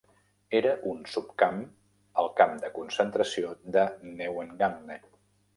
Era 0.59 0.71
un 0.91 1.03
subcamp 1.15 1.59
al 2.23 2.31
camp 2.41 2.57
de 2.65 2.71
concentració 2.79 3.55
de 3.77 3.85
Neuengamme. 4.23 4.99